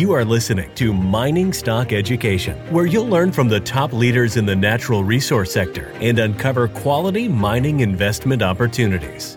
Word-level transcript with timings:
You 0.00 0.12
are 0.12 0.24
listening 0.24 0.74
to 0.76 0.94
Mining 0.94 1.52
Stock 1.52 1.92
Education, 1.92 2.56
where 2.72 2.86
you'll 2.86 3.06
learn 3.06 3.32
from 3.32 3.48
the 3.48 3.60
top 3.60 3.92
leaders 3.92 4.38
in 4.38 4.46
the 4.46 4.56
natural 4.56 5.04
resource 5.04 5.52
sector 5.52 5.92
and 6.00 6.18
uncover 6.18 6.68
quality 6.68 7.28
mining 7.28 7.80
investment 7.80 8.40
opportunities. 8.40 9.36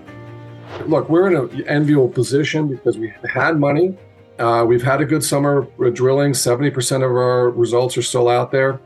Look, 0.85 1.09
we're 1.09 1.27
in 1.27 1.35
an 1.35 1.67
enviable 1.67 2.07
position 2.07 2.69
because 2.69 2.97
we 2.97 3.11
had 3.29 3.59
money. 3.59 3.97
Uh, 4.39 4.63
we've 4.65 4.81
had 4.81 5.01
a 5.01 5.05
good 5.05 5.21
summer 5.21 5.67
drilling. 5.91 6.31
70% 6.31 6.95
of 6.95 7.11
our 7.11 7.49
results 7.49 7.97
are 7.97 8.01
still 8.01 8.29
out 8.29 8.49
there, 8.49 8.79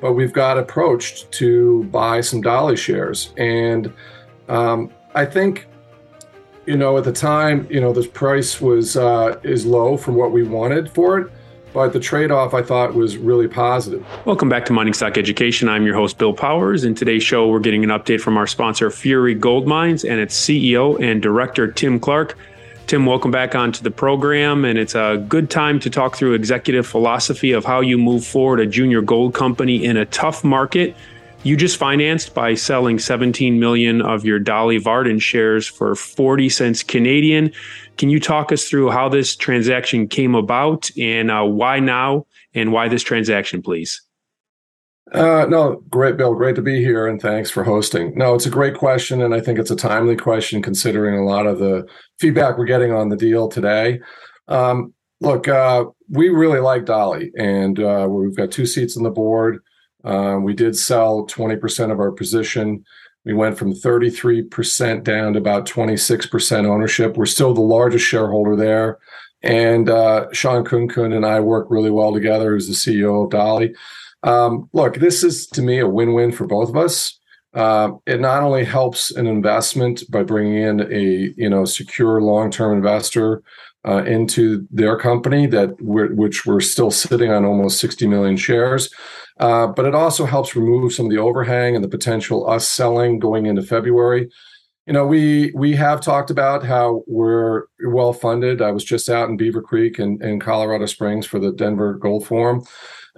but 0.00 0.14
we've 0.14 0.32
got 0.32 0.56
approached 0.56 1.30
to 1.32 1.84
buy 1.92 2.22
some 2.22 2.40
Dolly 2.40 2.76
shares. 2.76 3.34
And 3.36 3.92
um, 4.48 4.90
I 5.14 5.26
think 5.26 5.66
you 6.68 6.76
know, 6.76 6.98
at 6.98 7.04
the 7.04 7.12
time, 7.12 7.66
you 7.70 7.80
know, 7.80 7.94
the 7.94 8.06
price 8.06 8.60
was 8.60 8.94
uh, 8.94 9.40
is 9.42 9.64
low 9.64 9.96
from 9.96 10.16
what 10.16 10.32
we 10.32 10.42
wanted 10.42 10.90
for 10.90 11.18
it. 11.18 11.32
But 11.72 11.94
the 11.94 12.00
trade 12.00 12.30
off 12.30 12.52
I 12.52 12.62
thought 12.62 12.94
was 12.94 13.16
really 13.16 13.48
positive. 13.48 14.04
Welcome 14.26 14.50
back 14.50 14.66
to 14.66 14.74
Mining 14.74 14.92
Stock 14.92 15.16
Education. 15.16 15.68
I'm 15.68 15.86
your 15.86 15.94
host, 15.94 16.18
Bill 16.18 16.34
Powers. 16.34 16.84
In 16.84 16.94
today's 16.94 17.22
show, 17.22 17.48
we're 17.48 17.58
getting 17.60 17.84
an 17.84 17.90
update 17.90 18.20
from 18.20 18.36
our 18.36 18.46
sponsor, 18.46 18.90
Fury 18.90 19.34
Gold 19.34 19.66
Mines, 19.66 20.04
and 20.04 20.20
its 20.20 20.38
CEO 20.38 21.02
and 21.02 21.22
director, 21.22 21.72
Tim 21.72 21.98
Clark. 21.98 22.36
Tim, 22.86 23.06
welcome 23.06 23.30
back 23.30 23.54
onto 23.54 23.82
the 23.82 23.90
program. 23.90 24.66
And 24.66 24.78
it's 24.78 24.94
a 24.94 25.24
good 25.26 25.48
time 25.48 25.80
to 25.80 25.88
talk 25.88 26.16
through 26.16 26.34
executive 26.34 26.86
philosophy 26.86 27.52
of 27.52 27.64
how 27.64 27.80
you 27.80 27.96
move 27.96 28.26
forward 28.26 28.60
a 28.60 28.66
junior 28.66 29.00
gold 29.00 29.32
company 29.32 29.86
in 29.86 29.96
a 29.96 30.04
tough 30.04 30.44
market 30.44 30.94
you 31.42 31.56
just 31.56 31.76
financed 31.76 32.34
by 32.34 32.54
selling 32.54 32.98
17 32.98 33.60
million 33.60 34.02
of 34.02 34.24
your 34.24 34.38
Dolly 34.38 34.78
Varden 34.78 35.18
shares 35.18 35.66
for 35.66 35.94
40 35.94 36.48
cents 36.48 36.82
Canadian. 36.82 37.52
Can 37.96 38.10
you 38.10 38.20
talk 38.20 38.52
us 38.52 38.68
through 38.68 38.90
how 38.90 39.08
this 39.08 39.36
transaction 39.36 40.08
came 40.08 40.34
about 40.34 40.90
and 40.98 41.30
uh, 41.30 41.44
why 41.44 41.80
now 41.80 42.26
and 42.54 42.72
why 42.72 42.88
this 42.88 43.02
transaction, 43.02 43.62
please? 43.62 44.02
Uh, 45.12 45.46
no, 45.48 45.82
great, 45.88 46.16
Bill. 46.16 46.34
Great 46.34 46.54
to 46.56 46.62
be 46.62 46.82
here, 46.82 47.06
and 47.06 47.20
thanks 47.20 47.50
for 47.50 47.64
hosting. 47.64 48.12
No, 48.14 48.34
it's 48.34 48.44
a 48.44 48.50
great 48.50 48.74
question, 48.74 49.22
and 49.22 49.34
I 49.34 49.40
think 49.40 49.58
it's 49.58 49.70
a 49.70 49.76
timely 49.76 50.16
question 50.16 50.60
considering 50.60 51.18
a 51.18 51.24
lot 51.24 51.46
of 51.46 51.58
the 51.58 51.86
feedback 52.20 52.58
we're 52.58 52.66
getting 52.66 52.92
on 52.92 53.08
the 53.08 53.16
deal 53.16 53.48
today. 53.48 54.00
Um, 54.48 54.92
look, 55.20 55.48
uh, 55.48 55.86
we 56.10 56.28
really 56.28 56.60
like 56.60 56.84
Dolly, 56.84 57.32
and 57.38 57.80
uh, 57.80 58.06
we've 58.10 58.36
got 58.36 58.50
two 58.50 58.66
seats 58.66 58.98
on 58.98 59.02
the 59.02 59.10
board. 59.10 59.60
Um, 60.04 60.44
we 60.44 60.54
did 60.54 60.76
sell 60.76 61.26
20% 61.26 61.90
of 61.90 62.00
our 62.00 62.12
position. 62.12 62.84
We 63.24 63.34
went 63.34 63.58
from 63.58 63.74
33% 63.74 65.04
down 65.04 65.32
to 65.32 65.38
about 65.38 65.66
26% 65.66 66.66
ownership. 66.66 67.16
We're 67.16 67.26
still 67.26 67.52
the 67.52 67.60
largest 67.60 68.04
shareholder 68.04 68.56
there. 68.56 68.98
And 69.42 69.88
uh, 69.88 70.26
Shawn 70.32 70.64
Khunkhun 70.64 71.14
and 71.14 71.26
I 71.26 71.40
work 71.40 71.66
really 71.70 71.90
well 71.90 72.12
together, 72.12 72.52
who's 72.52 72.68
the 72.68 72.74
CEO 72.74 73.24
of 73.24 73.30
Dolly. 73.30 73.74
Um, 74.22 74.68
look, 74.72 74.96
this 74.96 75.22
is 75.22 75.46
to 75.48 75.62
me 75.62 75.78
a 75.78 75.88
win 75.88 76.14
win 76.14 76.32
for 76.32 76.46
both 76.46 76.68
of 76.68 76.76
us. 76.76 77.18
Uh, 77.54 77.92
it 78.06 78.20
not 78.20 78.42
only 78.42 78.64
helps 78.64 79.10
an 79.12 79.26
investment 79.26 80.02
by 80.10 80.22
bringing 80.22 80.62
in 80.62 80.92
a 80.92 81.32
you 81.36 81.48
know 81.48 81.64
secure 81.64 82.20
long 82.20 82.50
term 82.50 82.76
investor 82.76 83.42
uh, 83.86 84.02
into 84.04 84.66
their 84.70 84.98
company 84.98 85.46
that 85.46 85.80
we're, 85.80 86.12
which 86.14 86.44
we're 86.44 86.60
still 86.60 86.90
sitting 86.90 87.30
on 87.30 87.44
almost 87.44 87.80
60 87.80 88.06
million 88.06 88.36
shares. 88.36 88.92
Uh, 89.38 89.66
but 89.68 89.86
it 89.86 89.94
also 89.94 90.24
helps 90.24 90.56
remove 90.56 90.92
some 90.92 91.06
of 91.06 91.12
the 91.12 91.18
overhang 91.18 91.74
and 91.74 91.84
the 91.84 91.88
potential 91.88 92.48
us 92.48 92.68
selling 92.68 93.18
going 93.18 93.46
into 93.46 93.62
February. 93.62 94.28
You 94.86 94.92
know, 94.94 95.06
we 95.06 95.52
we 95.54 95.76
have 95.76 96.00
talked 96.00 96.30
about 96.30 96.64
how 96.64 97.02
we're 97.06 97.64
well 97.86 98.12
funded. 98.12 98.62
I 98.62 98.70
was 98.70 98.84
just 98.84 99.08
out 99.08 99.28
in 99.28 99.36
Beaver 99.36 99.62
Creek 99.62 99.98
and 99.98 100.20
in, 100.22 100.30
in 100.30 100.40
Colorado 100.40 100.86
Springs 100.86 101.26
for 101.26 101.38
the 101.38 101.52
Denver 101.52 101.94
Gold 101.94 102.26
Forum, 102.26 102.64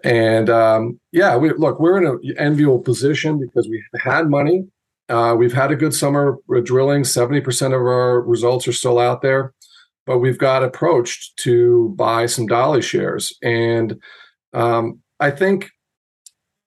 and 0.03 0.51
um, 0.51 0.99
yeah, 1.13 1.37
we 1.37 1.53
look 1.53 1.79
we're 1.79 1.99
in 1.99 2.07
an 2.07 2.21
enviable 2.39 2.81
position 2.81 3.39
because 3.39 3.69
we 3.69 3.83
had 4.03 4.29
money. 4.29 4.67
Uh, 5.09 5.35
we've 5.39 5.53
had 5.53 5.71
a 5.71 5.77
good 5.77 5.95
summer 5.95 6.39
drilling. 6.65 7.05
Seventy 7.05 7.41
percent 7.41 7.73
of 7.73 7.81
our 7.81 8.21
results 8.21 8.67
are 8.67 8.73
still 8.73 8.99
out 8.99 9.23
there 9.23 9.55
but 10.11 10.19
we've 10.19 10.39
got 10.39 10.65
approached 10.65 11.37
to 11.37 11.95
buy 11.97 12.27
some 12.27 12.47
Dolly 12.47 12.83
shares. 12.83 13.33
And 13.43 14.01
um, 14.53 15.01
I 15.21 15.31
think, 15.31 15.71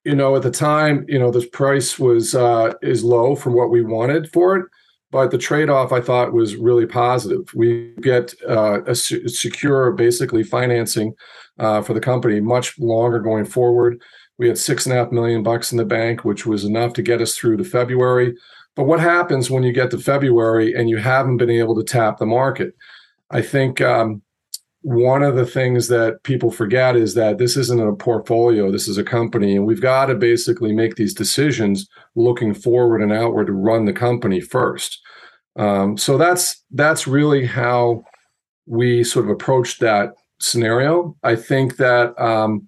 you 0.04 0.16
know, 0.16 0.36
at 0.36 0.42
the 0.42 0.52
time, 0.52 1.06
you 1.08 1.18
know, 1.18 1.32
the 1.32 1.46
price 1.48 1.98
was 1.98 2.36
uh, 2.36 2.74
is 2.82 3.04
low 3.04 3.36
from 3.36 3.54
what 3.54 3.70
we 3.70 3.82
wanted 3.82 4.32
for 4.32 4.58
it, 4.58 4.66
but 5.12 5.32
the 5.32 5.38
trade 5.38 5.70
off 5.70 5.92
I 5.92 6.02
thought 6.02 6.34
was 6.34 6.56
really 6.56 6.86
positive. 6.86 7.50
We 7.54 7.94
get 8.02 8.34
uh, 8.48 8.84
a 8.86 8.96
su- 8.96 9.28
secure, 9.28 9.92
basically 9.92 10.44
financing 10.44 11.14
uh, 11.60 11.82
for 11.82 11.94
the 11.94 12.02
company 12.02 12.40
much 12.42 12.78
longer 12.80 13.20
going 13.20 13.46
forward. 13.46 14.02
We 14.38 14.48
had 14.48 14.58
six 14.58 14.86
and 14.86 14.94
a 14.94 14.98
half 14.98 15.12
million 15.12 15.44
bucks 15.44 15.72
in 15.72 15.78
the 15.78 15.86
bank, 15.86 16.26
which 16.26 16.46
was 16.46 16.66
enough 16.66 16.94
to 16.94 17.02
get 17.02 17.22
us 17.22 17.38
through 17.38 17.58
to 17.58 17.64
February. 17.64 18.36
But 18.76 18.86
what 18.86 19.00
happens 19.00 19.52
when 19.52 19.64
you 19.64 19.72
get 19.72 19.92
to 19.92 20.00
February 20.00 20.74
and 20.74 20.90
you 20.90 20.98
haven't 20.98 21.38
been 21.38 21.52
able 21.52 21.76
to 21.76 21.84
tap 21.84 22.18
the 22.18 22.26
market? 22.26 22.74
I 23.30 23.42
think 23.42 23.80
um, 23.82 24.22
one 24.84 25.24
of 25.24 25.36
the 25.36 25.46
things 25.46 25.88
that 25.88 26.22
people 26.24 26.52
forget 26.52 26.98
is 26.98 27.14
that 27.14 27.38
this 27.38 27.56
isn't 27.56 27.82
a 27.82 27.96
portfolio, 27.96 28.70
this 28.70 28.90
is 28.90 28.98
a 28.98 29.04
company, 29.04 29.56
and 29.56 29.66
we've 29.66 29.82
got 29.82 30.08
to 30.08 30.16
basically 30.16 30.74
make 30.74 30.96
these 30.96 31.14
decisions 31.14 31.88
looking 32.16 32.54
forward 32.54 33.02
and 33.02 33.14
outward 33.14 33.48
to 33.48 33.54
run 33.54 33.86
the 33.86 33.94
company 33.94 34.42
first. 34.42 35.02
Um, 35.56 35.98
so 35.98 36.18
that's 36.18 36.64
that's 36.72 37.08
really 37.08 37.46
how 37.46 38.04
we 38.66 39.06
sort 39.06 39.26
of 39.26 39.32
approached 39.32 39.80
that 39.80 40.16
scenario. 40.42 41.16
I 41.24 41.38
think 41.38 41.78
that 41.78 42.20
um, 42.20 42.68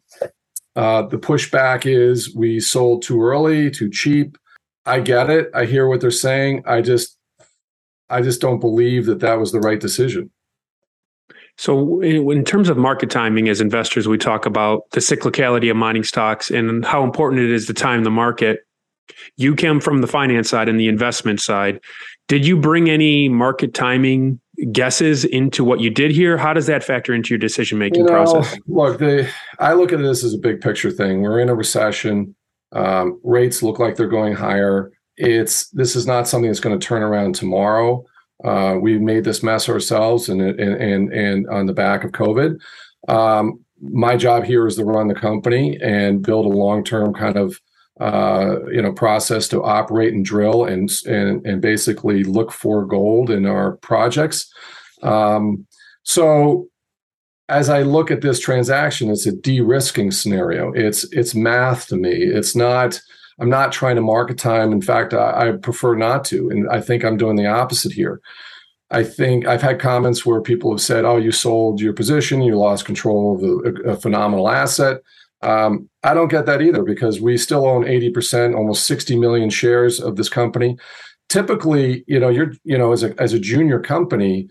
uh, 0.77 1.03
the 1.03 1.17
pushback 1.17 1.85
is 1.85 2.33
we 2.33 2.61
sold 2.61 3.03
too 3.03 3.21
early, 3.21 3.69
too 3.69 3.89
cheap. 3.89 4.37
I 4.85 5.01
get 5.01 5.29
it. 5.29 5.49
I 5.53 5.65
hear 5.65 5.87
what 5.87 5.99
they're 5.99 6.11
saying. 6.11 6.63
I 6.65 6.81
just 6.81 7.17
I 8.09 8.21
just 8.21 8.39
don't 8.39 8.59
believe 8.61 9.05
that 9.07 9.19
that 9.19 9.37
was 9.37 9.51
the 9.51 9.59
right 9.59 9.79
decision. 9.81 10.31
So, 11.57 12.01
in 12.01 12.43
terms 12.43 12.67
of 12.67 12.77
market 12.77 13.09
timing, 13.09 13.47
as 13.47 13.61
investors, 13.61 14.07
we 14.07 14.17
talk 14.17 14.45
about 14.45 14.89
the 14.91 14.99
cyclicality 14.99 15.71
of 15.71 15.77
mining 15.77 16.03
stocks 16.03 16.51
and 16.51 16.83
how 16.85 17.03
important 17.03 17.41
it 17.41 17.51
is 17.51 17.65
to 17.67 17.73
time 17.73 18.03
the 18.03 18.11
market. 18.11 18.59
You 19.37 19.55
came 19.55 19.79
from 19.79 20.01
the 20.01 20.07
finance 20.07 20.49
side 20.49 20.67
and 20.67 20.79
the 20.79 20.87
investment 20.87 21.39
side. 21.39 21.79
Did 22.27 22.45
you 22.45 22.57
bring 22.57 22.89
any 22.89 23.29
market 23.29 23.73
timing 23.73 24.41
guesses 24.71 25.23
into 25.23 25.63
what 25.63 25.79
you 25.79 25.89
did 25.89 26.11
here? 26.11 26.37
How 26.37 26.53
does 26.53 26.65
that 26.65 26.83
factor 26.83 27.13
into 27.13 27.29
your 27.29 27.37
decision 27.39 27.77
making 27.77 27.99
you 27.99 28.05
know, 28.05 28.11
process? 28.11 28.57
Look, 28.67 28.99
the, 28.99 29.29
I 29.59 29.73
look 29.73 29.93
at 29.93 29.99
this 29.99 30.23
as 30.23 30.33
a 30.33 30.37
big 30.37 30.59
picture 30.59 30.91
thing. 30.91 31.21
We're 31.21 31.39
in 31.39 31.49
a 31.49 31.55
recession. 31.55 32.35
Um, 32.71 33.19
rates 33.23 33.63
look 33.63 33.79
like 33.79 33.95
they're 33.95 34.07
going 34.07 34.33
higher. 34.33 34.91
It's 35.17 35.69
this 35.69 35.95
is 35.95 36.05
not 36.05 36.27
something 36.27 36.49
that's 36.49 36.59
going 36.59 36.77
to 36.77 36.85
turn 36.85 37.03
around 37.03 37.35
tomorrow. 37.35 38.03
Uh, 38.43 38.77
we 38.79 38.97
made 38.97 39.23
this 39.23 39.43
mess 39.43 39.69
ourselves, 39.69 40.29
and 40.29 40.41
and 40.41 40.59
and, 40.59 41.13
and 41.13 41.47
on 41.47 41.65
the 41.65 41.73
back 41.73 42.03
of 42.03 42.11
COVID. 42.11 42.59
Um, 43.07 43.63
my 43.81 44.15
job 44.15 44.43
here 44.43 44.67
is 44.67 44.75
to 44.75 44.85
run 44.85 45.07
the 45.07 45.15
company 45.15 45.79
and 45.81 46.21
build 46.21 46.45
a 46.45 46.57
long-term 46.57 47.13
kind 47.13 47.37
of 47.37 47.59
uh, 47.99 48.57
you 48.71 48.81
know 48.81 48.91
process 48.91 49.47
to 49.47 49.63
operate 49.63 50.13
and 50.13 50.25
drill 50.25 50.65
and 50.65 50.91
and 51.05 51.45
and 51.45 51.61
basically 51.61 52.23
look 52.23 52.51
for 52.51 52.85
gold 52.85 53.29
in 53.29 53.45
our 53.45 53.77
projects. 53.77 54.51
Um, 55.01 55.65
so 56.03 56.67
as 57.47 57.69
I 57.69 57.83
look 57.83 58.11
at 58.11 58.21
this 58.21 58.39
transaction, 58.39 59.09
it's 59.09 59.27
a 59.27 59.31
de-risking 59.31 60.11
scenario. 60.11 60.71
It's 60.73 61.03
it's 61.13 61.35
math 61.35 61.87
to 61.87 61.95
me. 61.95 62.11
It's 62.11 62.55
not 62.55 62.99
I'm 63.39 63.49
not 63.49 63.71
trying 63.71 63.95
to 63.97 64.01
market 64.01 64.37
time. 64.37 64.71
In 64.71 64.81
fact, 64.81 65.13
I, 65.13 65.49
I, 65.49 65.51
prefer 65.53 65.95
not 65.95 66.23
to. 66.25 66.49
And 66.49 66.69
I 66.69 66.79
think 66.79 67.03
I'm 67.03 67.17
doing 67.17 67.35
the 67.35 67.47
opposite 67.47 67.91
here. 67.91 68.21
I 68.91 69.03
think 69.03 69.45
I've 69.45 69.61
had 69.61 69.79
comments 69.79 70.25
where 70.25 70.41
people 70.41 70.71
have 70.71 70.81
said, 70.81 71.05
"Oh, 71.05 71.17
you 71.17 71.31
sold 71.31 71.81
your 71.81 71.93
position, 71.93 72.41
you 72.41 72.55
lost 72.57 72.85
control 72.85 73.35
of 73.35 73.43
a, 73.43 73.91
a 73.91 73.97
phenomenal 73.97 74.49
asset." 74.49 75.01
Um, 75.41 75.89
I 76.03 76.13
don't 76.13 76.29
get 76.29 76.45
that 76.45 76.61
either 76.61 76.83
because 76.83 77.19
we 77.19 77.37
still 77.37 77.67
own 77.67 77.83
80%, 77.83 78.55
almost 78.55 78.87
60 78.87 79.19
million 79.19 79.49
shares 79.49 79.99
of 79.99 80.15
this 80.15 80.29
company. 80.29 80.77
Typically, 81.29 82.03
you 82.07 82.19
know, 82.19 82.29
you're, 82.29 82.53
you 82.63 82.77
know, 82.77 82.93
as 82.93 83.03
a 83.03 83.19
as 83.19 83.33
a 83.33 83.39
junior 83.39 83.79
company, 83.79 84.47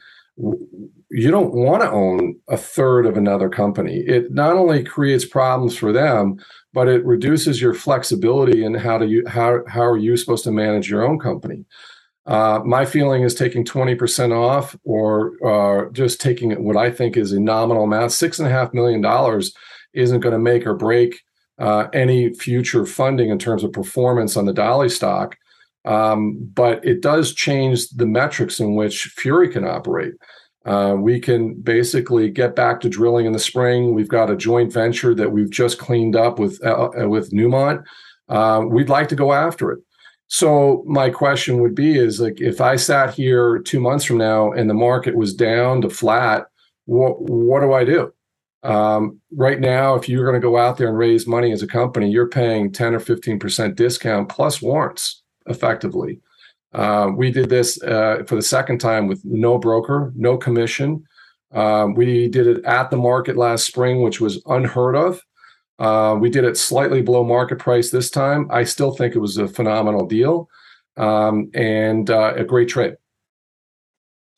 you 1.16 1.30
don't 1.30 1.54
want 1.54 1.80
to 1.82 1.90
own 1.90 2.34
a 2.48 2.56
third 2.56 3.06
of 3.06 3.16
another 3.16 3.48
company. 3.48 3.98
It 3.98 4.32
not 4.32 4.56
only 4.56 4.82
creates 4.82 5.24
problems 5.24 5.76
for 5.76 5.92
them, 5.92 6.44
but 6.72 6.88
it 6.88 7.04
reduces 7.04 7.62
your 7.62 7.72
flexibility 7.72 8.64
in 8.64 8.74
how 8.74 8.98
to 8.98 9.06
you 9.06 9.24
how 9.28 9.60
how 9.68 9.84
are 9.84 9.96
you 9.96 10.16
supposed 10.16 10.42
to 10.44 10.50
manage 10.50 10.90
your 10.90 11.06
own 11.06 11.20
company. 11.20 11.64
Uh, 12.26 12.60
my 12.64 12.84
feeling 12.84 13.22
is 13.22 13.34
taking 13.34 13.64
20% 13.64 14.32
off 14.32 14.74
or 14.82 15.34
uh, 15.46 15.90
just 15.92 16.20
taking 16.20 16.64
what 16.64 16.76
I 16.76 16.90
think 16.90 17.16
is 17.16 17.32
a 17.32 17.38
nominal 17.38 17.84
amount, 17.84 18.12
six 18.12 18.38
and 18.38 18.48
a 18.48 18.50
half 18.50 18.72
million 18.72 19.02
dollars 19.02 19.54
isn't 19.92 20.20
going 20.20 20.32
to 20.32 20.38
make 20.38 20.66
or 20.66 20.74
break 20.74 21.20
uh, 21.58 21.86
any 21.92 22.32
future 22.32 22.86
funding 22.86 23.28
in 23.28 23.38
terms 23.38 23.62
of 23.62 23.72
performance 23.72 24.36
on 24.36 24.46
the 24.46 24.54
Dolly 24.54 24.88
stock. 24.88 25.36
Um, 25.84 26.50
but 26.54 26.82
it 26.84 27.02
does 27.02 27.34
change 27.34 27.90
the 27.90 28.06
metrics 28.06 28.58
in 28.58 28.74
which 28.74 29.04
Fury 29.04 29.50
can 29.50 29.64
operate. 29.64 30.14
Uh, 30.64 30.96
we 30.98 31.20
can 31.20 31.54
basically 31.54 32.30
get 32.30 32.56
back 32.56 32.80
to 32.80 32.88
drilling 32.88 33.26
in 33.26 33.32
the 33.32 33.38
spring. 33.38 33.94
We've 33.94 34.08
got 34.08 34.30
a 34.30 34.36
joint 34.36 34.72
venture 34.72 35.14
that 35.14 35.30
we've 35.30 35.50
just 35.50 35.78
cleaned 35.78 36.16
up 36.16 36.38
with 36.38 36.58
uh, 36.64 36.90
uh 36.98 37.08
with 37.08 37.32
Newmont. 37.32 37.84
Uh, 38.28 38.62
we'd 38.66 38.88
like 38.88 39.08
to 39.08 39.16
go 39.16 39.32
after 39.32 39.72
it. 39.72 39.80
So 40.28 40.82
my 40.86 41.10
question 41.10 41.60
would 41.60 41.74
be: 41.74 41.98
Is 41.98 42.20
like 42.20 42.40
if 42.40 42.60
I 42.60 42.76
sat 42.76 43.14
here 43.14 43.58
two 43.58 43.80
months 43.80 44.04
from 44.04 44.18
now 44.18 44.52
and 44.52 44.68
the 44.70 44.74
market 44.74 45.14
was 45.14 45.34
down 45.34 45.82
to 45.82 45.90
flat, 45.90 46.46
what 46.86 47.20
what 47.20 47.60
do 47.60 47.74
I 47.74 47.84
do? 47.84 48.12
Um, 48.62 49.20
right 49.30 49.60
now, 49.60 49.94
if 49.94 50.08
you're 50.08 50.24
going 50.24 50.40
to 50.40 50.46
go 50.46 50.56
out 50.56 50.78
there 50.78 50.88
and 50.88 50.96
raise 50.96 51.26
money 51.26 51.52
as 51.52 51.62
a 51.62 51.66
company, 51.66 52.10
you're 52.10 52.28
paying 52.28 52.72
10 52.72 52.94
or 52.94 53.00
15% 53.00 53.76
discount 53.76 54.30
plus 54.30 54.62
warrants 54.62 55.22
effectively. 55.46 56.20
Uh, 56.74 57.10
we 57.14 57.30
did 57.30 57.48
this 57.48 57.80
uh, 57.82 58.24
for 58.26 58.34
the 58.34 58.42
second 58.42 58.78
time 58.78 59.06
with 59.06 59.24
no 59.24 59.58
broker, 59.58 60.12
no 60.16 60.36
commission. 60.36 61.04
Um, 61.52 61.94
we 61.94 62.28
did 62.28 62.46
it 62.46 62.64
at 62.64 62.90
the 62.90 62.96
market 62.96 63.36
last 63.36 63.64
spring, 63.64 64.02
which 64.02 64.20
was 64.20 64.42
unheard 64.46 64.96
of. 64.96 65.20
Uh, 65.78 66.16
we 66.18 66.30
did 66.30 66.44
it 66.44 66.56
slightly 66.56 67.00
below 67.00 67.24
market 67.24 67.58
price 67.58 67.90
this 67.90 68.10
time. 68.10 68.48
I 68.50 68.64
still 68.64 68.92
think 68.92 69.14
it 69.14 69.20
was 69.20 69.36
a 69.36 69.48
phenomenal 69.48 70.06
deal 70.06 70.48
um, 70.96 71.50
and 71.54 72.10
uh, 72.10 72.34
a 72.36 72.44
great 72.44 72.68
trade. 72.68 72.96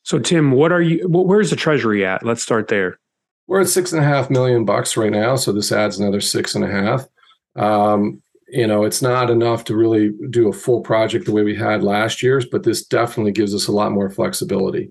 So, 0.03 0.19
Tim, 0.19 0.51
what 0.51 0.71
are 0.71 0.81
you? 0.81 1.07
Where's 1.09 1.49
the 1.49 1.55
treasury 1.55 2.05
at? 2.05 2.23
Let's 2.23 2.41
start 2.41 2.69
there. 2.69 2.99
We're 3.47 3.61
at 3.61 3.67
six 3.67 3.91
and 3.93 4.01
a 4.01 4.07
half 4.07 4.29
million 4.29 4.63
bucks 4.63 4.95
right 4.95 5.11
now, 5.11 5.35
so 5.35 5.51
this 5.51 5.71
adds 5.71 5.99
another 5.99 6.21
six 6.21 6.55
and 6.55 6.63
a 6.63 6.69
half. 6.69 7.07
Um, 7.55 8.21
you 8.49 8.65
know, 8.65 8.83
it's 8.83 9.01
not 9.01 9.29
enough 9.29 9.63
to 9.65 9.75
really 9.75 10.11
do 10.29 10.49
a 10.49 10.53
full 10.53 10.81
project 10.81 11.25
the 11.25 11.31
way 11.31 11.43
we 11.43 11.55
had 11.55 11.83
last 11.83 12.23
year's, 12.23 12.45
but 12.45 12.63
this 12.63 12.85
definitely 12.85 13.31
gives 13.31 13.53
us 13.53 13.67
a 13.67 13.71
lot 13.71 13.91
more 13.91 14.09
flexibility. 14.09 14.89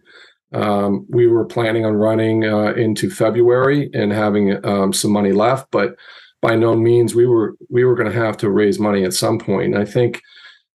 Um, 0.52 1.06
we 1.08 1.26
were 1.26 1.44
planning 1.44 1.84
on 1.84 1.94
running 1.94 2.44
uh, 2.44 2.72
into 2.74 3.10
February 3.10 3.90
and 3.94 4.12
having 4.12 4.64
um, 4.64 4.92
some 4.92 5.10
money 5.10 5.32
left, 5.32 5.70
but 5.70 5.96
by 6.42 6.54
no 6.54 6.76
means 6.76 7.14
we 7.14 7.26
were 7.26 7.56
we 7.68 7.84
were 7.84 7.94
going 7.94 8.10
to 8.10 8.24
have 8.24 8.36
to 8.38 8.50
raise 8.50 8.78
money 8.78 9.04
at 9.04 9.14
some 9.14 9.38
point. 9.38 9.74
And 9.74 9.82
I 9.82 9.84
think 9.84 10.22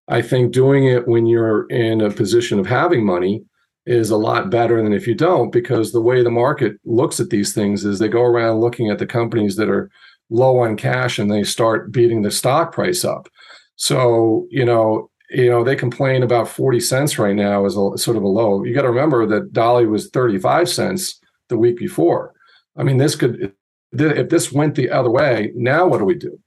I 0.08 0.20
think 0.20 0.52
doing 0.52 0.86
it 0.86 1.06
when 1.08 1.26
you're 1.26 1.66
in 1.68 2.00
a 2.00 2.10
position 2.10 2.58
of 2.58 2.66
having 2.66 3.06
money 3.06 3.44
is 3.86 4.10
a 4.10 4.16
lot 4.16 4.50
better 4.50 4.82
than 4.82 4.92
if 4.92 5.06
you 5.06 5.14
don't, 5.14 5.50
because 5.50 5.90
the 5.90 6.00
way 6.00 6.22
the 6.22 6.30
market 6.30 6.76
looks 6.84 7.18
at 7.18 7.30
these 7.30 7.54
things 7.54 7.84
is 7.84 7.98
they 7.98 8.08
go 8.08 8.22
around 8.22 8.60
looking 8.60 8.90
at 8.90 8.98
the 8.98 9.06
companies 9.06 9.56
that 9.56 9.68
are 9.68 9.90
low 10.32 10.58
on 10.58 10.76
cash 10.76 11.18
and 11.18 11.30
they 11.30 11.44
start 11.44 11.92
beating 11.92 12.22
the 12.22 12.30
stock 12.30 12.72
price 12.72 13.04
up. 13.04 13.28
So, 13.76 14.46
you 14.50 14.64
know, 14.64 15.10
you 15.30 15.48
know, 15.48 15.64
they 15.64 15.76
complain 15.76 16.22
about 16.22 16.48
40 16.48 16.80
cents 16.80 17.18
right 17.18 17.34
now 17.34 17.64
as 17.64 17.76
a 17.76 17.96
sort 17.96 18.16
of 18.16 18.22
a 18.22 18.28
low. 18.28 18.64
You 18.64 18.74
got 18.74 18.82
to 18.82 18.90
remember 18.90 19.26
that 19.26 19.52
Dolly 19.52 19.86
was 19.86 20.10
35 20.10 20.68
cents 20.68 21.20
the 21.48 21.56
week 21.56 21.78
before. 21.78 22.34
I 22.76 22.82
mean, 22.82 22.98
this 22.98 23.14
could, 23.14 23.52
if 23.92 24.28
this 24.28 24.52
went 24.52 24.74
the 24.74 24.90
other 24.90 25.10
way, 25.10 25.52
now 25.54 25.86
what 25.86 25.98
do 25.98 26.04
we 26.04 26.14
do? 26.14 26.38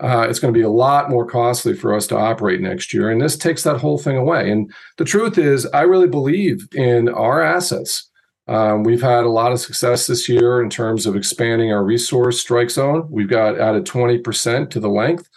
uh, 0.00 0.26
it's 0.28 0.38
going 0.38 0.52
to 0.52 0.58
be 0.58 0.64
a 0.64 0.70
lot 0.70 1.08
more 1.08 1.26
costly 1.26 1.74
for 1.74 1.94
us 1.94 2.06
to 2.08 2.16
operate 2.16 2.60
next 2.60 2.92
year. 2.92 3.10
And 3.10 3.20
this 3.20 3.36
takes 3.36 3.62
that 3.62 3.78
whole 3.78 3.98
thing 3.98 4.16
away. 4.16 4.50
And 4.50 4.70
the 4.98 5.04
truth 5.04 5.38
is, 5.38 5.66
I 5.66 5.82
really 5.82 6.08
believe 6.08 6.68
in 6.72 7.08
our 7.08 7.42
assets. 7.42 8.10
Um, 8.48 8.84
we've 8.84 9.02
had 9.02 9.24
a 9.24 9.30
lot 9.30 9.52
of 9.52 9.60
success 9.60 10.06
this 10.06 10.28
year 10.28 10.62
in 10.62 10.70
terms 10.70 11.06
of 11.06 11.16
expanding 11.16 11.72
our 11.72 11.84
resource 11.84 12.40
strike 12.40 12.70
zone. 12.70 13.08
We've 13.10 13.28
got 13.28 13.58
added 13.58 13.84
20% 13.84 14.70
to 14.70 14.80
the 14.80 14.88
length. 14.88 15.28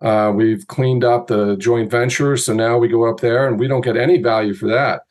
Uh, 0.00 0.32
we've 0.34 0.66
cleaned 0.66 1.04
up 1.04 1.26
the 1.26 1.56
joint 1.56 1.90
venture. 1.90 2.36
So 2.36 2.52
now 2.52 2.78
we 2.78 2.88
go 2.88 3.08
up 3.08 3.20
there 3.20 3.48
and 3.48 3.58
we 3.58 3.68
don't 3.68 3.82
get 3.82 3.96
any 3.96 4.22
value 4.22 4.54
for 4.54 4.68
that. 4.68 5.02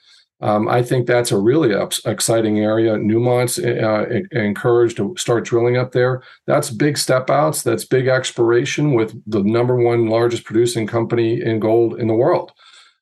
Um, 0.41 0.67
I 0.67 0.83
think 0.83 1.07
that's 1.07 1.31
a 1.31 1.39
really 1.39 1.73
ups- 1.73 2.01
exciting 2.05 2.59
area. 2.59 2.97
Newmont's 2.97 3.59
uh, 3.59 4.19
encouraged 4.37 4.97
to 4.97 5.15
start 5.17 5.45
drilling 5.45 5.77
up 5.77 5.93
there. 5.93 6.21
That's 6.47 6.69
big 6.69 6.97
step 6.97 7.29
outs. 7.29 7.61
That's 7.61 7.85
big 7.85 8.07
exploration 8.07 8.93
with 8.93 9.15
the 9.25 9.41
number 9.41 9.77
one 9.77 10.07
largest 10.07 10.43
producing 10.43 10.85
company 10.85 11.41
in 11.41 11.61
gold 11.61 11.97
in 11.97 12.07
the 12.07 12.13
world. 12.13 12.51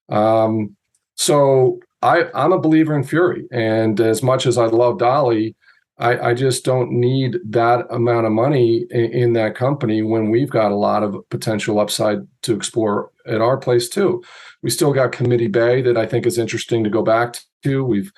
Um, 0.09 0.75
so 1.15 1.79
I, 2.01 2.25
am 2.33 2.51
a 2.51 2.59
believer 2.59 2.95
in 2.95 3.03
Fury. 3.03 3.47
And 3.51 3.99
as 3.99 4.23
much 4.23 4.45
as 4.45 4.57
I 4.57 4.65
love 4.65 4.97
Dolly, 4.97 5.55
I, 5.97 6.29
I 6.29 6.33
just 6.33 6.65
don't 6.65 6.91
need 6.91 7.37
that 7.45 7.85
amount 7.91 8.25
of 8.25 8.31
money 8.31 8.87
in, 8.89 9.11
in 9.11 9.33
that 9.33 9.55
company 9.55 10.01
when 10.01 10.31
we've 10.31 10.49
got 10.49 10.71
a 10.71 10.75
lot 10.75 11.03
of 11.03 11.15
potential 11.29 11.79
upside 11.79 12.27
to 12.41 12.55
explore 12.55 13.11
at 13.27 13.41
our 13.41 13.57
place 13.57 13.87
too. 13.87 14.23
We 14.63 14.71
still 14.71 14.93
got 14.93 15.11
Committee 15.11 15.47
Bay 15.47 15.81
that 15.83 15.97
I 15.97 16.07
think 16.07 16.25
is 16.25 16.39
interesting 16.39 16.83
to 16.83 16.89
go 16.89 17.03
back 17.03 17.37
to. 17.63 17.83
We've 17.83 18.11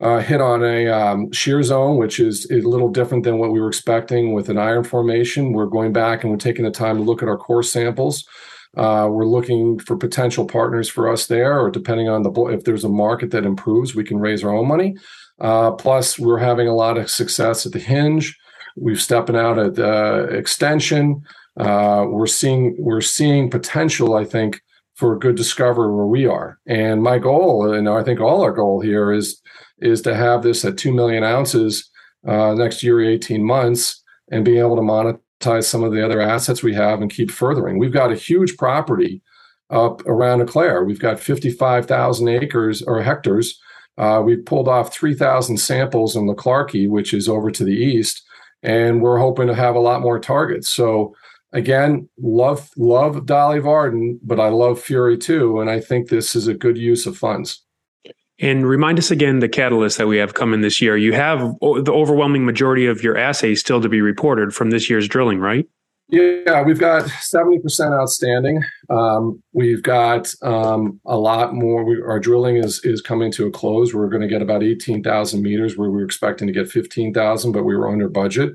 uh, 0.00 0.20
hit 0.20 0.40
on 0.40 0.64
a 0.64 0.88
um, 0.88 1.30
shear 1.32 1.62
zone, 1.62 1.98
which 1.98 2.20
is, 2.20 2.46
is, 2.46 2.64
a 2.64 2.68
little 2.68 2.88
different 2.88 3.24
than 3.24 3.38
what 3.38 3.50
we 3.50 3.60
were 3.60 3.68
expecting 3.68 4.32
with 4.32 4.48
an 4.48 4.56
iron 4.56 4.84
formation. 4.84 5.52
We're 5.52 5.66
going 5.66 5.92
back 5.92 6.22
and 6.22 6.30
we're 6.30 6.38
taking 6.38 6.64
the 6.64 6.70
time 6.70 6.96
to 6.96 7.02
look 7.02 7.22
at 7.22 7.28
our 7.28 7.36
core 7.36 7.64
samples. 7.64 8.24
Uh, 8.76 9.08
we're 9.10 9.24
looking 9.26 9.78
for 9.78 9.96
potential 9.96 10.46
partners 10.46 10.88
for 10.88 11.10
us 11.10 11.26
there, 11.26 11.58
or 11.58 11.70
depending 11.70 12.08
on 12.08 12.22
the 12.22 12.30
if 12.46 12.64
there's 12.64 12.84
a 12.84 12.88
market 12.88 13.30
that 13.30 13.46
improves, 13.46 13.94
we 13.94 14.04
can 14.04 14.18
raise 14.18 14.44
our 14.44 14.54
own 14.54 14.68
money. 14.68 14.96
Uh, 15.40 15.72
plus, 15.72 16.18
we're 16.18 16.38
having 16.38 16.68
a 16.68 16.74
lot 16.74 16.98
of 16.98 17.10
success 17.10 17.64
at 17.66 17.72
the 17.72 17.78
hinge. 17.78 18.36
We've 18.76 19.00
stepping 19.00 19.36
out 19.36 19.58
at 19.58 19.74
the 19.74 20.24
extension. 20.30 21.22
Uh, 21.58 22.04
we're 22.08 22.26
seeing 22.26 22.76
we're 22.78 23.00
seeing 23.00 23.50
potential. 23.50 24.14
I 24.14 24.24
think 24.24 24.60
for 24.94 25.14
a 25.14 25.18
good 25.18 25.36
discovery 25.36 25.94
where 25.94 26.06
we 26.06 26.26
are. 26.26 26.58
And 26.66 27.02
my 27.02 27.18
goal, 27.18 27.72
and 27.72 27.88
I 27.88 28.02
think 28.02 28.20
all 28.20 28.42
our 28.42 28.52
goal 28.52 28.80
here 28.80 29.12
is 29.12 29.40
is 29.78 30.02
to 30.02 30.14
have 30.14 30.42
this 30.42 30.64
at 30.64 30.76
two 30.76 30.92
million 30.92 31.24
ounces 31.24 31.88
uh, 32.26 32.54
next 32.54 32.82
year, 32.82 33.00
eighteen 33.00 33.44
months, 33.44 34.02
and 34.30 34.44
being 34.44 34.58
able 34.58 34.76
to 34.76 34.82
monetize 34.82 35.20
some 35.60 35.84
of 35.84 35.92
the 35.92 36.04
other 36.04 36.20
assets 36.20 36.62
we 36.62 36.74
have 36.74 37.00
and 37.00 37.12
keep 37.12 37.30
furthering. 37.30 37.78
We've 37.78 37.92
got 37.92 38.12
a 38.12 38.16
huge 38.16 38.56
property 38.56 39.22
up 39.70 40.04
around 40.06 40.40
Eau 40.40 40.46
Claire. 40.46 40.84
We've 40.84 40.98
got 40.98 41.20
fifty 41.20 41.50
five 41.50 41.86
thousand 41.86 42.28
acres 42.28 42.82
or 42.82 43.02
hectares. 43.02 43.60
Uh, 43.96 44.22
we've 44.24 44.44
pulled 44.44 44.68
off 44.68 44.94
three 44.94 45.14
thousand 45.14 45.58
samples 45.58 46.16
in 46.16 46.26
Clarkie, 46.34 46.88
which 46.88 47.12
is 47.12 47.28
over 47.28 47.50
to 47.50 47.64
the 47.64 47.76
east, 47.76 48.22
and 48.62 49.02
we're 49.02 49.18
hoping 49.18 49.46
to 49.48 49.54
have 49.54 49.74
a 49.74 49.80
lot 49.80 50.00
more 50.00 50.18
targets. 50.18 50.68
So 50.68 51.14
again, 51.52 52.08
love 52.18 52.70
love 52.76 53.26
Dolly 53.26 53.58
Varden, 53.58 54.20
but 54.22 54.40
I 54.40 54.48
love 54.48 54.80
Fury 54.80 55.18
too, 55.18 55.60
and 55.60 55.68
I 55.70 55.80
think 55.80 56.08
this 56.08 56.34
is 56.34 56.46
a 56.46 56.54
good 56.54 56.78
use 56.78 57.06
of 57.06 57.16
funds. 57.16 57.64
And 58.40 58.68
remind 58.68 58.98
us 58.98 59.10
again 59.10 59.40
the 59.40 59.48
catalyst 59.48 59.98
that 59.98 60.06
we 60.06 60.18
have 60.18 60.34
coming 60.34 60.60
this 60.60 60.80
year. 60.80 60.96
You 60.96 61.12
have 61.12 61.40
the 61.60 61.92
overwhelming 61.92 62.44
majority 62.44 62.86
of 62.86 63.02
your 63.02 63.16
assays 63.16 63.60
still 63.60 63.80
to 63.80 63.88
be 63.88 64.00
reported 64.00 64.54
from 64.54 64.70
this 64.70 64.88
year's 64.88 65.08
drilling, 65.08 65.40
right? 65.40 65.66
Yeah, 66.10 66.62
we've 66.62 66.78
got 66.78 67.02
70% 67.04 67.92
outstanding. 67.92 68.64
Um, 68.88 69.42
we've 69.52 69.82
got 69.82 70.32
um, 70.42 70.98
a 71.04 71.18
lot 71.18 71.54
more. 71.54 71.84
We, 71.84 72.00
our 72.00 72.18
drilling 72.18 72.56
is 72.56 72.82
is 72.82 73.02
coming 73.02 73.30
to 73.32 73.46
a 73.46 73.50
close. 73.50 73.92
We're 73.92 74.08
going 74.08 74.22
to 74.22 74.28
get 74.28 74.40
about 74.40 74.62
18,000 74.62 75.42
meters 75.42 75.76
where 75.76 75.90
we 75.90 75.98
were 75.98 76.04
expecting 76.04 76.46
to 76.46 76.52
get 76.52 76.70
15,000, 76.70 77.52
but 77.52 77.64
we 77.64 77.76
were 77.76 77.90
under 77.90 78.08
budget. 78.08 78.52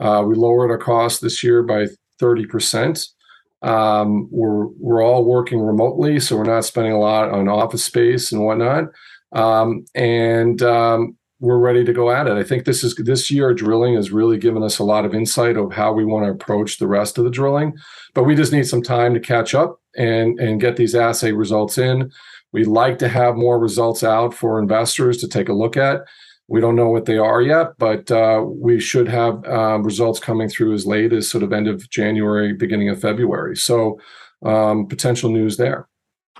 Uh, 0.00 0.24
we 0.26 0.34
lowered 0.34 0.70
our 0.70 0.78
cost 0.78 1.20
this 1.20 1.44
year 1.44 1.62
by 1.62 1.86
30%. 2.20 3.08
Um, 3.60 4.28
we're 4.30 4.66
we're 4.66 5.02
all 5.02 5.24
working 5.24 5.60
remotely, 5.60 6.18
so 6.20 6.36
we're 6.36 6.44
not 6.44 6.64
spending 6.64 6.92
a 6.92 7.00
lot 7.00 7.30
on 7.30 7.48
office 7.48 7.84
space 7.84 8.32
and 8.32 8.42
whatnot. 8.42 8.84
Um, 9.32 9.84
and 9.94 10.62
um, 10.62 11.16
we're 11.40 11.58
ready 11.58 11.84
to 11.84 11.92
go 11.92 12.10
at 12.10 12.26
it. 12.26 12.32
I 12.32 12.42
think 12.42 12.64
this 12.64 12.82
is 12.82 12.94
this 12.94 13.30
year 13.30 13.52
drilling 13.52 13.94
has 13.94 14.10
really 14.10 14.38
given 14.38 14.62
us 14.62 14.78
a 14.78 14.84
lot 14.84 15.04
of 15.04 15.14
insight 15.14 15.56
of 15.56 15.72
how 15.72 15.92
we 15.92 16.04
want 16.04 16.24
to 16.24 16.30
approach 16.30 16.78
the 16.78 16.86
rest 16.86 17.18
of 17.18 17.24
the 17.24 17.30
drilling. 17.30 17.74
But 18.14 18.24
we 18.24 18.34
just 18.34 18.52
need 18.52 18.66
some 18.66 18.82
time 18.82 19.12
to 19.14 19.20
catch 19.20 19.54
up 19.54 19.80
and 19.96 20.38
and 20.40 20.60
get 20.60 20.76
these 20.76 20.94
assay 20.94 21.32
results 21.32 21.78
in. 21.78 22.10
We'd 22.52 22.66
like 22.66 22.98
to 22.98 23.08
have 23.08 23.36
more 23.36 23.58
results 23.58 24.02
out 24.02 24.32
for 24.32 24.58
investors 24.58 25.18
to 25.18 25.28
take 25.28 25.48
a 25.48 25.52
look 25.52 25.76
at. 25.76 26.02
We 26.48 26.60
don't 26.60 26.76
know 26.76 26.88
what 26.88 27.06
they 27.06 27.18
are 27.18 27.42
yet, 27.42 27.76
but 27.76 28.10
uh, 28.10 28.44
we 28.46 28.78
should 28.78 29.08
have 29.08 29.44
um, 29.46 29.82
results 29.82 30.20
coming 30.20 30.48
through 30.48 30.74
as 30.74 30.86
late 30.86 31.12
as 31.12 31.28
sort 31.28 31.42
of 31.42 31.52
end 31.52 31.66
of 31.66 31.90
January, 31.90 32.52
beginning 32.52 32.88
of 32.88 33.00
February. 33.00 33.56
So 33.56 34.00
um, 34.44 34.86
potential 34.86 35.30
news 35.30 35.56
there. 35.56 35.88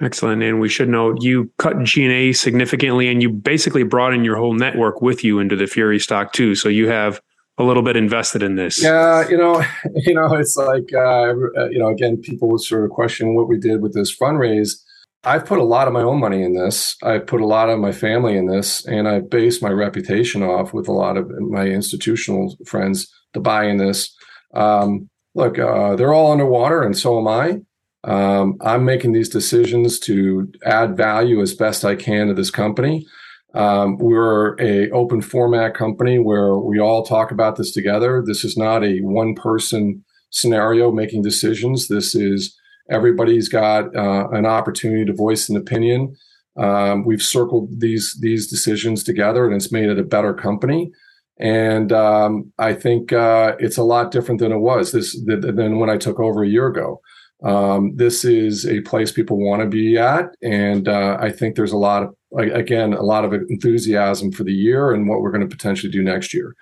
Excellent. 0.00 0.42
And 0.42 0.60
we 0.60 0.68
should 0.68 0.88
note 0.88 1.22
you 1.22 1.50
cut 1.58 1.82
G&A 1.82 2.32
significantly 2.32 3.08
and 3.08 3.22
you 3.22 3.30
basically 3.30 3.82
brought 3.82 4.12
in 4.12 4.24
your 4.24 4.36
whole 4.36 4.52
network 4.52 5.00
with 5.00 5.24
you 5.24 5.38
into 5.38 5.56
the 5.56 5.66
Fury 5.66 5.98
stock 5.98 6.32
too. 6.32 6.54
So 6.54 6.68
you 6.68 6.88
have 6.88 7.20
a 7.58 7.64
little 7.64 7.82
bit 7.82 7.96
invested 7.96 8.42
in 8.42 8.56
this. 8.56 8.82
Yeah, 8.82 9.26
you 9.28 9.36
know, 9.36 9.64
you 9.94 10.14
know, 10.14 10.34
it's 10.34 10.56
like 10.56 10.92
uh, 10.92 11.34
you 11.70 11.78
know, 11.78 11.88
again, 11.88 12.18
people 12.18 12.48
would 12.50 12.60
sort 12.60 12.84
of 12.84 12.90
question 12.90 13.34
what 13.34 13.48
we 13.48 13.58
did 13.58 13.80
with 13.80 13.94
this 13.94 14.16
fundraise. 14.16 14.82
I've 15.24 15.44
put 15.44 15.58
a 15.58 15.64
lot 15.64 15.88
of 15.88 15.92
my 15.92 16.02
own 16.02 16.20
money 16.20 16.42
in 16.42 16.54
this. 16.54 16.96
I 17.02 17.18
put 17.18 17.40
a 17.40 17.46
lot 17.46 17.68
of 17.68 17.80
my 17.80 17.90
family 17.90 18.36
in 18.36 18.46
this, 18.46 18.86
and 18.86 19.08
I 19.08 19.20
base 19.20 19.60
my 19.60 19.70
reputation 19.70 20.42
off 20.42 20.72
with 20.72 20.86
a 20.86 20.92
lot 20.92 21.16
of 21.16 21.28
my 21.40 21.66
institutional 21.66 22.56
friends 22.64 23.12
to 23.32 23.40
buy 23.40 23.64
in 23.64 23.78
this. 23.78 24.14
Um, 24.54 25.08
look, 25.34 25.58
uh, 25.58 25.96
they're 25.96 26.14
all 26.14 26.30
underwater, 26.30 26.82
and 26.82 26.96
so 26.96 27.18
am 27.18 27.26
I. 27.26 27.60
Um, 28.06 28.56
I'm 28.60 28.84
making 28.84 29.12
these 29.12 29.28
decisions 29.28 29.98
to 30.00 30.50
add 30.64 30.96
value 30.96 31.42
as 31.42 31.54
best 31.54 31.84
I 31.84 31.96
can 31.96 32.28
to 32.28 32.34
this 32.34 32.50
company. 32.50 33.06
Um, 33.54 33.96
we're 33.98 34.54
a 34.60 34.90
open 34.90 35.20
format 35.20 35.74
company 35.74 36.18
where 36.18 36.56
we 36.56 36.78
all 36.78 37.04
talk 37.04 37.30
about 37.30 37.56
this 37.56 37.72
together. 37.72 38.22
This 38.24 38.44
is 38.44 38.56
not 38.56 38.84
a 38.84 39.00
one 39.00 39.34
person 39.34 40.04
scenario 40.30 40.92
making 40.92 41.22
decisions. 41.22 41.88
This 41.88 42.14
is 42.14 42.56
everybody's 42.90 43.48
got 43.48 43.94
uh, 43.96 44.28
an 44.30 44.46
opportunity 44.46 45.04
to 45.04 45.12
voice 45.12 45.48
an 45.48 45.56
opinion. 45.56 46.14
Um, 46.56 47.04
we've 47.04 47.22
circled 47.22 47.80
these 47.80 48.16
these 48.20 48.48
decisions 48.48 49.02
together, 49.02 49.46
and 49.46 49.54
it's 49.54 49.72
made 49.72 49.88
it 49.88 49.98
a 49.98 50.04
better 50.04 50.32
company. 50.32 50.92
And 51.38 51.92
um, 51.92 52.52
I 52.58 52.72
think 52.72 53.12
uh, 53.12 53.56
it's 53.58 53.76
a 53.76 53.82
lot 53.82 54.10
different 54.10 54.40
than 54.40 54.52
it 54.52 54.58
was 54.58 54.92
this 54.92 55.18
than 55.24 55.78
when 55.78 55.90
I 55.90 55.96
took 55.96 56.20
over 56.20 56.42
a 56.42 56.48
year 56.48 56.66
ago. 56.66 57.00
Um, 57.42 57.94
this 57.94 58.24
is 58.24 58.66
a 58.66 58.80
place 58.80 59.12
people 59.12 59.36
want 59.36 59.60
to 59.62 59.68
be 59.68 59.98
at, 59.98 60.34
and 60.42 60.88
uh, 60.88 61.18
I 61.20 61.30
think 61.30 61.54
there's 61.54 61.72
a 61.72 61.76
lot 61.76 62.02
of 62.02 62.14
again 62.38 62.92
a 62.92 63.02
lot 63.02 63.24
of 63.24 63.32
enthusiasm 63.32 64.32
for 64.32 64.44
the 64.44 64.52
year 64.52 64.92
and 64.92 65.08
what 65.08 65.20
we're 65.20 65.30
going 65.30 65.48
to 65.48 65.54
potentially 65.54 65.92
do 65.92 66.02
next 66.02 66.32
year. 66.34 66.54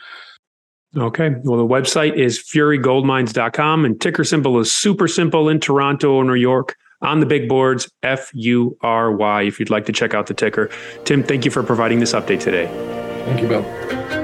Okay. 0.97 1.35
Well, 1.43 1.59
the 1.59 1.67
website 1.67 2.17
is 2.17 2.39
furygoldmines.com 2.39 3.85
and 3.85 4.01
ticker 4.01 4.25
symbol 4.25 4.61
is 4.61 4.71
super 4.71 5.09
simple 5.09 5.49
in 5.49 5.59
Toronto 5.59 6.13
or 6.13 6.25
New 6.25 6.35
York 6.35 6.77
on 7.03 7.21
the 7.21 7.27
big 7.27 7.49
boards, 7.49 7.91
F 8.03 8.31
U 8.35 8.77
R 8.81 9.13
Y, 9.13 9.43
if 9.43 9.59
you'd 9.59 9.71
like 9.71 9.87
to 9.87 9.93
check 9.93 10.15
out 10.15 10.27
the 10.27 10.35
ticker. 10.35 10.71
Tim, 11.05 11.23
thank 11.23 11.45
you 11.45 11.51
for 11.51 11.63
providing 11.63 12.01
this 12.01 12.13
update 12.13 12.41
today. 12.41 12.67
Thank 13.27 13.41
you, 13.41 13.49
Bill. 13.49 14.24